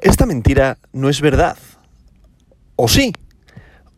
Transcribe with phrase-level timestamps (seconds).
[0.00, 1.56] Esta mentira no es verdad.
[2.76, 3.12] ¿O sí?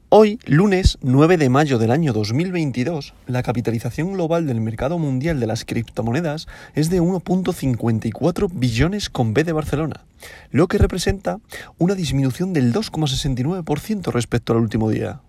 [0.09, 5.47] Hoy, lunes 9 de mayo del año 2022, la capitalización global del mercado mundial de
[5.47, 10.07] las criptomonedas es de 1.54 billones con B de Barcelona,
[10.51, 11.39] lo que representa
[11.77, 15.21] una disminución del 2,69% respecto al último día.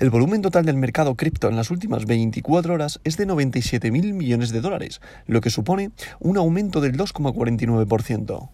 [0.00, 4.50] El volumen total del mercado cripto en las últimas 24 horas es de 97.000 millones
[4.50, 5.90] de dólares, lo que supone
[6.20, 8.48] un aumento del 2,49%.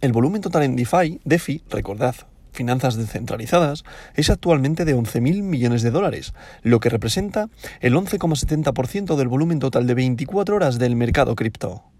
[0.00, 2.14] El volumen total en DeFi, DeFi, recordad,
[2.52, 7.48] finanzas descentralizadas, es actualmente de 11.000 millones de dólares, lo que representa
[7.80, 11.93] el 11,70% del volumen total de 24 horas del mercado cripto.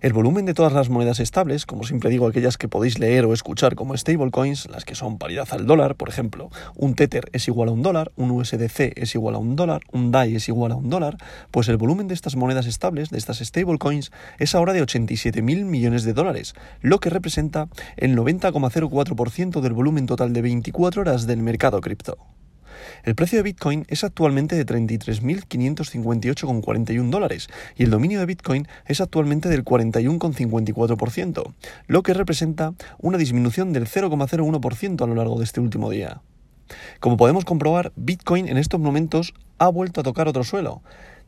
[0.00, 3.32] El volumen de todas las monedas estables, como siempre digo, aquellas que podéis leer o
[3.32, 7.68] escuchar como stablecoins, las que son paridad al dólar, por ejemplo, un Tether es igual
[7.68, 10.76] a un dólar, un USDC es igual a un dólar, un DAI es igual a
[10.76, 11.16] un dólar,
[11.50, 16.04] pues el volumen de estas monedas estables, de estas stablecoins, es ahora de 87.000 millones
[16.04, 21.80] de dólares, lo que representa el 90,04% del volumen total de 24 horas del mercado
[21.80, 22.18] cripto.
[23.04, 29.00] El precio de Bitcoin es actualmente de 33.558,41 dólares y el dominio de Bitcoin es
[29.00, 31.52] actualmente del 41,54%,
[31.86, 36.20] lo que representa una disminución del 0,01% a lo largo de este último día.
[37.00, 40.82] Como podemos comprobar, Bitcoin en estos momentos ha vuelto a tocar otro suelo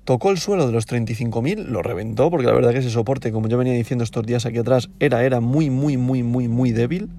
[0.07, 3.49] tocó el suelo de los 35.000, lo reventó, porque la verdad que ese soporte, como
[3.49, 7.11] yo venía diciendo estos días aquí atrás, era, era muy, muy, muy, muy, muy débil.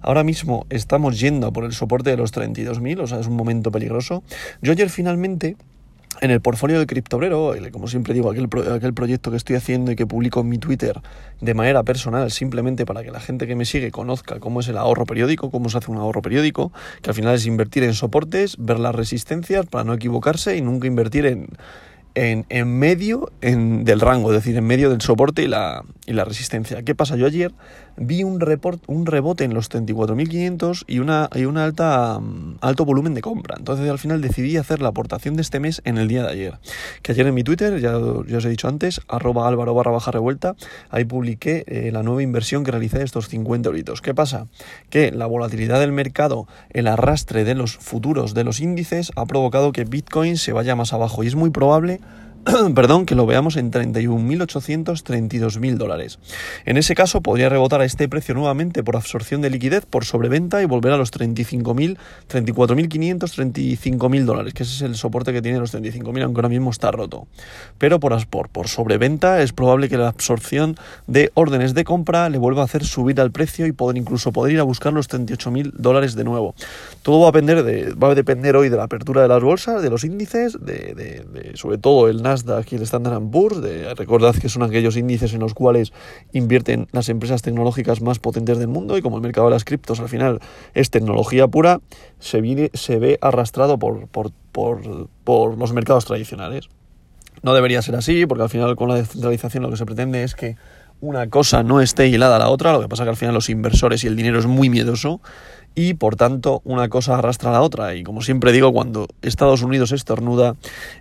[0.00, 3.70] Ahora mismo estamos yendo por el soporte de los 32.000, o sea, es un momento
[3.70, 4.22] peligroso.
[4.62, 5.56] Yo ayer finalmente...
[6.22, 9.96] En el portfolio de Criptobrero, como siempre digo, aquel, aquel proyecto que estoy haciendo y
[9.96, 10.98] que publico en mi Twitter
[11.42, 14.78] de manera personal, simplemente para que la gente que me sigue conozca cómo es el
[14.78, 18.56] ahorro periódico, cómo se hace un ahorro periódico, que al final es invertir en soportes,
[18.58, 21.48] ver las resistencias para no equivocarse y nunca invertir en,
[22.16, 26.14] en, en medio en, del rango, es decir, en medio del soporte y la, y
[26.14, 26.82] la resistencia.
[26.82, 27.14] ¿Qué pasa?
[27.16, 27.52] Yo ayer
[27.98, 32.86] vi un, report, un rebote en los 34.500 y, una, y un alta, mm, alto
[32.86, 33.56] volumen de compra.
[33.58, 36.58] Entonces al final decidí hacer la aportación de este mes en el día de ayer.
[37.02, 40.56] Que ayer en mi Twitter, ya, os he dicho antes, arroba álvaro barra baja revuelta,
[40.88, 44.00] ahí publiqué eh, la nueva inversión que realicé de estos 50 euritos.
[44.00, 44.46] ¿Qué pasa?
[44.88, 49.72] Que la volatilidad del mercado, el arrastre de los futuros de los índices ha provocado
[49.72, 52.00] que Bitcoin se vaya más abajo y es muy probable
[52.74, 56.20] perdón, que lo veamos en 31.800, 32.000 dólares.
[56.64, 60.62] En ese caso podría rebotar a este precio nuevamente por absorción de liquidez, por sobreventa
[60.62, 61.96] y volver a los 35.000,
[62.28, 66.70] 34.500, 35.000 dólares, que ese es el soporte que tiene los 35.000, aunque ahora mismo
[66.70, 67.26] está roto.
[67.78, 70.76] Pero por, por, por sobreventa es probable que la absorción
[71.08, 74.54] de órdenes de compra le vuelva a hacer subir al precio y poder incluso poder
[74.54, 76.54] ir a buscar los 38.000 dólares de nuevo.
[77.02, 81.52] Todo va a depender, hoy de la apertura de las bolsas, de los índices, de,
[81.54, 83.62] sobre todo el NAS de aquí el Standard Poor's.
[83.62, 85.92] De, recordad que son aquellos índices en los cuales
[86.32, 90.00] invierten las empresas tecnológicas más potentes del mundo y como el mercado de las criptos
[90.00, 90.40] al final
[90.74, 91.80] es tecnología pura,
[92.18, 96.68] se, viene, se ve arrastrado por, por, por, por los mercados tradicionales.
[97.42, 100.34] No debería ser así, porque al final con la descentralización lo que se pretende es
[100.34, 100.56] que
[101.00, 103.50] una cosa no esté hilada a la otra, lo que pasa que al final los
[103.50, 105.20] inversores y el dinero es muy miedoso
[105.76, 109.62] y por tanto una cosa arrastra a la otra y como siempre digo cuando Estados
[109.62, 110.56] Unidos estornuda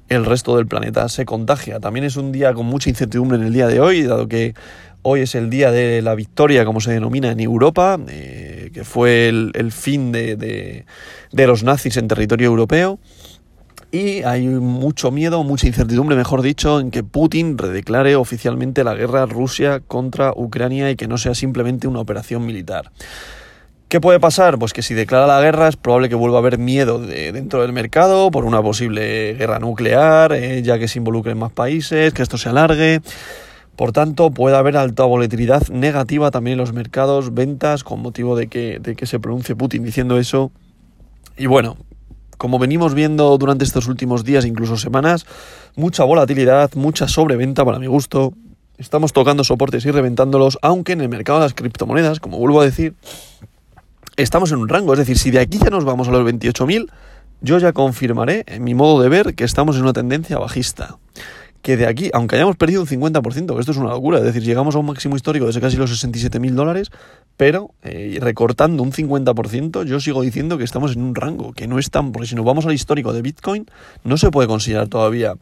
[0.10, 1.80] el resto del planeta se contagia.
[1.80, 4.54] También es un día con mucha incertidumbre en el día de hoy dado que
[5.02, 9.30] hoy es el día de la victoria como se denomina en Europa eh, que fue
[9.30, 13.00] el, fin de, de los nazis en territorio europeo
[13.92, 19.26] y hay mucho miedo, mucha incertidumbre, mejor dicho, en que Putin redeclare oficialmente la guerra
[19.26, 22.92] Rusia contra Ucrania y que no sea simplemente una operación militar.
[23.88, 24.58] ¿Qué puede pasar?
[24.58, 27.62] Pues que si declara la guerra es probable que vuelva a haber miedo de, dentro
[27.62, 32.24] del mercado por una posible guerra nuclear, eh, ya que se involucren más países, que
[32.24, 33.02] esto se alargue.
[33.76, 38.48] Por tanto, puede haber alta volatilidad negativa también en los mercados, ventas, con motivo de
[38.48, 40.52] que, de que se pronuncie Putin diciendo eso.
[41.38, 41.78] Y bueno,
[42.38, 45.28] como venimos viendo durante estos últimos días, incluso semanas,
[45.76, 48.34] mucha volatilidad, mucha sobreventa para mi gusto.
[48.78, 52.66] Estamos tocando soportes y reventándolos, aunque en el mercado de las criptomonedas, como vuelvo a
[52.66, 52.96] decir,
[54.18, 54.94] estamos en un rango.
[54.94, 56.90] Es decir, si de aquí ya nos vamos a los 28.000,
[57.42, 60.98] yo ya confirmaré, en mi modo de ver, que estamos en una tendencia bajista.
[61.62, 64.44] Que de aquí, aunque hayamos perdido un 50%, que esto es una locura, es decir,
[64.44, 66.92] llegamos a un máximo histórico de casi los 67.000 dólares,
[67.38, 71.80] pero eh, recortando un 50%, yo sigo diciendo que estamos en un rango, que no
[71.80, 73.66] es tan, porque si nos vamos al histórico de Bitcoin,
[74.04, 75.34] no se puede considerar todavía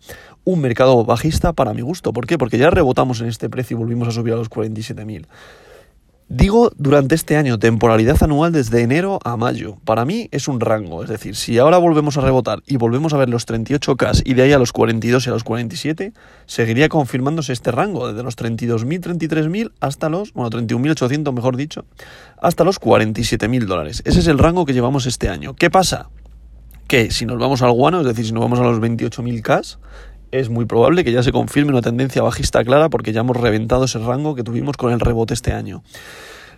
[0.46, 2.14] un mercado bajista para mi gusto.
[2.14, 2.38] ¿Por qué?
[2.38, 5.26] Porque ya rebotamos en este precio y volvimos a subir a los 47.000.
[6.30, 9.78] Digo durante este año, temporalidad anual desde enero a mayo.
[9.84, 13.18] Para mí es un rango, es decir, si ahora volvemos a rebotar y volvemos a
[13.18, 16.14] ver los 38K y de ahí a los 42 y a los 47,
[16.46, 21.86] seguiría confirmándose este rango, desde los 32.000, 33.000 hasta los, bueno, 31.800 mejor dicho,
[22.42, 24.02] hasta los 47.000 dólares.
[24.06, 25.56] Ese es el rango que llevamos este año.
[25.56, 26.10] ¿Qué pasa?
[26.88, 29.78] Que si nos vamos al guano, es decir, si nos vamos a los 28.000K,
[30.34, 33.86] es muy probable que ya se confirme una tendencia bajista clara porque ya hemos reventado
[33.86, 35.84] ese rango que tuvimos con el rebote este año.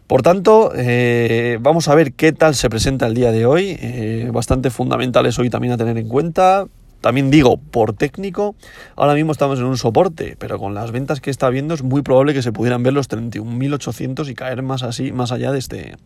[0.07, 3.75] Por tanto, eh, vamos a ver qué tal se presenta el día de hoy.
[3.79, 6.67] Eh, bastante fundamentales hoy también a tener en cuenta.
[7.01, 8.55] También digo, por técnico,
[8.95, 12.01] ahora mismo estamos en un soporte, pero con las ventas que está viendo es muy
[12.01, 15.97] probable que se pudieran ver los 31.800 y caer más así, más allá de este,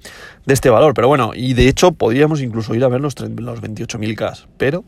[0.46, 0.94] de este valor.
[0.94, 4.84] Pero bueno, y de hecho podríamos incluso ir a ver los, los 28.000K, pero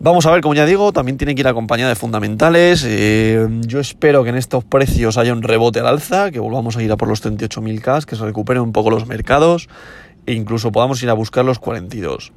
[0.00, 2.84] Vamos a ver, como ya digo, también tiene que ir acompañada de fundamentales.
[2.86, 6.82] Eh, yo espero que en estos precios haya un rebote al alza, que volvamos a
[6.82, 9.68] ir a por los 38.000K, que se recuperen un poco los mercados
[10.26, 12.32] e incluso podamos ir a buscar los 42.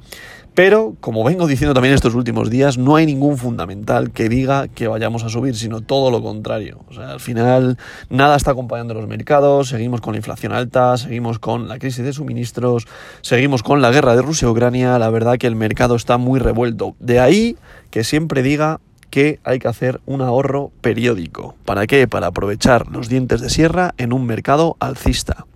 [0.58, 4.88] Pero, como vengo diciendo también estos últimos días, no hay ningún fundamental que diga que
[4.88, 6.80] vayamos a subir, sino todo lo contrario.
[6.88, 7.78] O sea, al final
[8.10, 12.12] nada está acompañando los mercados, seguimos con la inflación alta, seguimos con la crisis de
[12.12, 12.88] suministros,
[13.20, 16.96] seguimos con la guerra de Rusia-Ucrania, la verdad que el mercado está muy revuelto.
[16.98, 17.56] De ahí
[17.92, 18.80] que siempre diga
[19.10, 21.54] que hay que hacer un ahorro periódico.
[21.64, 22.08] ¿Para qué?
[22.08, 25.46] Para aprovechar los dientes de sierra en un mercado alcista.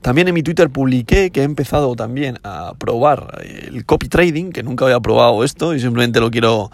[0.00, 4.62] También en mi Twitter publiqué que he empezado también a probar el copy trading, que
[4.62, 6.70] nunca había probado esto y simplemente lo quiero...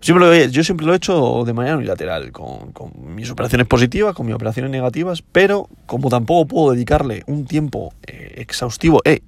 [0.00, 2.72] Siempre yo siempre lo he hecho de manera unilateral, con,
[3.14, 8.34] mis operaciones positivas, con mis operaciones negativas, pero como tampoco puedo dedicarle un tiempo eh,
[8.38, 9.22] exhaustivo e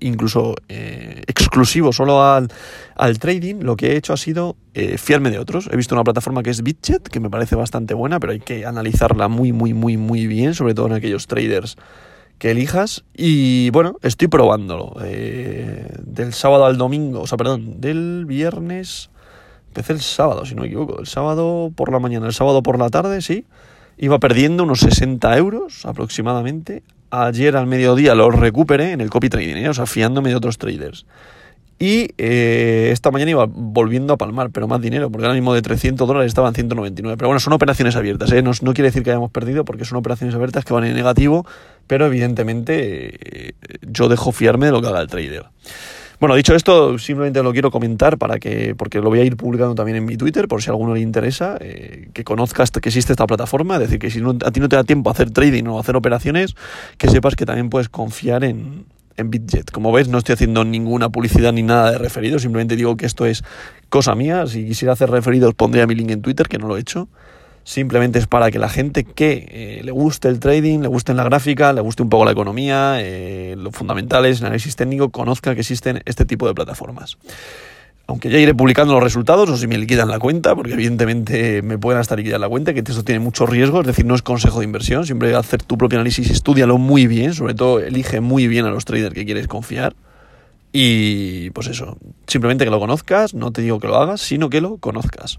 [0.00, 2.48] incluso eh, exclusivo solo al,
[3.18, 4.54] trading, lo que he hecho ha sido
[4.96, 5.68] fiarme de otros.
[5.72, 8.64] He visto una plataforma que es BitChat, que me parece bastante buena, pero hay que
[8.64, 11.76] analizarla muy, muy, muy, muy bien, sobre todo en aquellos traders
[12.42, 13.04] que elijas.
[13.16, 14.96] Y bueno, estoy probándolo.
[15.04, 19.10] Eh, del sábado al domingo, o sea, perdón, del viernes.
[19.68, 20.98] Empecé el sábado, si no me equivoco.
[20.98, 23.46] El sábado por la mañana, el sábado por la tarde, sí.
[23.96, 26.82] Iba perdiendo unos 60 euros aproximadamente.
[27.10, 29.68] Ayer al mediodía lo recuperé en el copy trading, ¿eh?
[29.68, 31.06] o sea, fiándome de otros traders.
[31.82, 35.62] Y eh, esta mañana iba volviendo a palmar, pero más dinero, porque ahora mismo de
[35.62, 37.16] 300 dólares estaban 199.
[37.16, 38.40] Pero bueno, son operaciones abiertas, ¿eh?
[38.40, 41.44] no, quiere decir que hayamos perdido, porque son operaciones abiertas que van en negativo,
[41.88, 45.46] pero evidentemente eh, yo dejo fiarme de lo que haga el trader.
[46.20, 49.74] Bueno, dicho esto, simplemente lo quiero comentar para que, porque lo voy a ir publicando
[49.74, 53.26] también en mi Twitter, por si a alguno le interesa, que conozcas que existe esta
[53.26, 55.80] plataforma, es decir, que si a ti no te da tiempo a hacer trading o
[55.80, 56.54] hacer operaciones,
[56.96, 58.84] que sepas que también puedes confiar en,
[59.16, 59.70] en BitJet.
[59.70, 63.26] Como ves, no estoy haciendo ninguna publicidad ni nada de referidos, simplemente digo que esto
[63.26, 63.44] es
[63.88, 64.46] cosa mía.
[64.46, 67.08] Si quisiera hacer referidos, pondría mi link en Twitter, que no lo he hecho.
[67.64, 71.22] Simplemente es para que la gente que eh, le guste el trading, le guste la
[71.22, 75.60] gráfica, le guste un poco la economía, eh, los fundamentales, el análisis técnico, conozca que
[75.60, 77.18] existen este tipo de plataformas
[78.12, 81.78] aunque ya iré publicando los resultados o si me liquidan la cuenta, porque evidentemente me
[81.78, 84.58] pueden hasta liquidar la cuenta, que esto tiene mucho riesgo, es decir, no es consejo
[84.58, 88.66] de inversión, siempre hacer tu propio análisis, estudialo muy bien, sobre todo elige muy bien
[88.66, 89.96] a los traders que quieres confiar.
[90.72, 94.60] Y pues eso, simplemente que lo conozcas, no te digo que lo hagas, sino que
[94.60, 95.38] lo conozcas.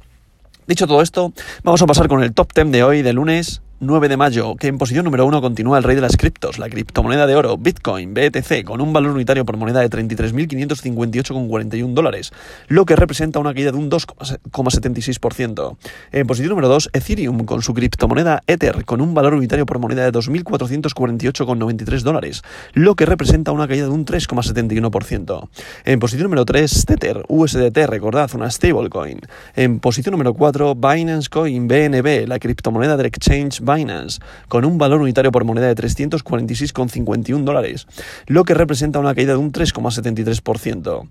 [0.66, 1.32] Dicho todo esto,
[1.64, 4.68] vamos a pasar con el top 10 de hoy, de lunes 9 de mayo, que
[4.68, 8.14] en posición número 1 continúa el rey de las criptos, la criptomoneda de oro, Bitcoin,
[8.14, 12.32] BTC, con un valor unitario por moneda de 33.558,41 dólares,
[12.68, 15.78] lo que representa una caída de un 2,76%.
[16.12, 20.04] En posición número 2, Ethereum, con su criptomoneda Ether, con un valor unitario por moneda
[20.04, 25.50] de 2.448,93 dólares, lo que representa una caída de un 3,71%.
[25.86, 29.20] En posición número 3, Tether, USDT, recordad, una stablecoin.
[29.56, 33.73] En posición número 4, Binance Coin, BNB, la criptomoneda del exchange Binance,
[34.48, 37.88] con un valor unitario por moneda de 346,51 dólares,
[38.28, 41.08] lo que representa una caída de un 3,73%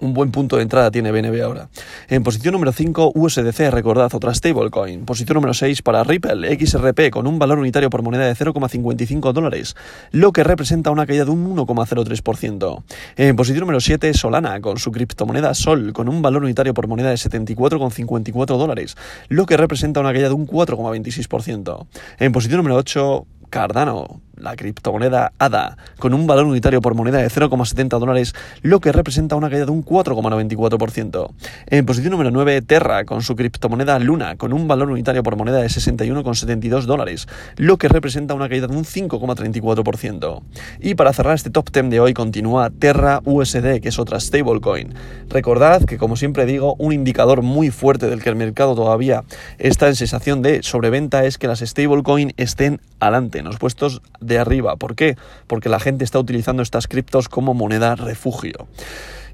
[0.00, 1.68] un buen punto de entrada tiene BNB ahora.
[2.08, 5.04] En posición número 5, USDC, recordad, otra stablecoin.
[5.04, 9.76] Posición número 6 para Ripple, XRP, con un valor unitario por moneda de 0,55 dólares,
[10.10, 12.82] lo que representa una caída de un 1,03%.
[13.16, 17.10] En posición número 7, Solana, con su criptomoneda Sol, con un valor unitario por moneda
[17.10, 18.96] de 74,54 dólares,
[19.28, 21.86] lo que representa una caída de un 4,26%.
[22.18, 27.28] En posición número 8, Cardano, la criptomoneda ADA, con un valor unitario por moneda de
[27.28, 31.30] 0,70 dólares, lo que representa una caída de un 4,94%.
[31.66, 35.58] En posición número 9, Terra, con su criptomoneda Luna, con un valor unitario por moneda
[35.58, 37.26] de 61,72 dólares,
[37.56, 40.42] lo que representa una caída de un 5,34%.
[40.80, 44.94] Y para cerrar este top 10 de hoy continúa Terra USD, que es otra stablecoin.
[45.28, 49.24] Recordad que, como siempre digo, un indicador muy fuerte del que el mercado todavía
[49.58, 54.38] está en sensación de sobreventa es que las stablecoin estén adelante, en los puestos de
[54.38, 54.76] arriba.
[54.76, 55.16] ¿Por qué?
[55.46, 58.66] Porque la gente está utilizando estas criptos como moneda refugio.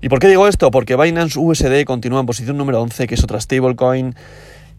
[0.00, 0.70] ¿Y por qué digo esto?
[0.70, 4.14] Porque Binance USD continúa en posición número 11, que es otra stablecoin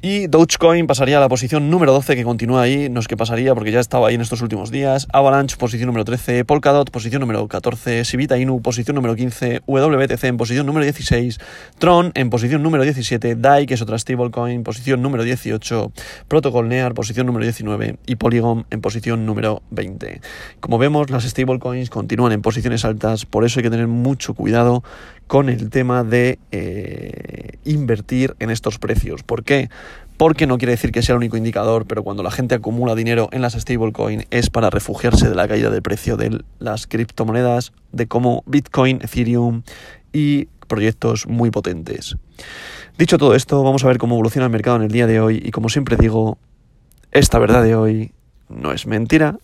[0.03, 3.53] y Dogecoin pasaría a la posición número 12, que continúa ahí, no es que pasaría
[3.53, 5.07] porque ya estaba ahí en estos últimos días.
[5.13, 6.43] Avalanche, posición número 13.
[6.43, 8.03] Polkadot, posición número 14.
[8.03, 9.61] Sivita Inu, posición número 15.
[9.67, 11.39] WBTC en posición número 16.
[11.77, 13.35] Tron en posición número 17.
[13.35, 15.91] DAI, que es otra stablecoin, posición número 18.
[16.27, 17.97] Protocol Near, posición número 19.
[18.07, 20.21] Y Polygon en posición número 20.
[20.59, 24.83] Como vemos, las stablecoins continúan en posiciones altas, por eso hay que tener mucho cuidado
[25.31, 29.23] con el tema de eh, invertir en estos precios.
[29.23, 29.69] ¿Por qué?
[30.21, 33.27] Porque no quiere decir que sea el único indicador, pero cuando la gente acumula dinero
[33.31, 38.05] en las stablecoin es para refugiarse de la caída del precio de las criptomonedas, de
[38.05, 39.63] como Bitcoin, Ethereum
[40.13, 42.17] y proyectos muy potentes.
[42.99, 45.41] Dicho todo esto, vamos a ver cómo evoluciona el mercado en el día de hoy
[45.43, 46.37] y como siempre digo,
[47.11, 48.11] esta verdad de hoy
[48.47, 49.39] no es mentira,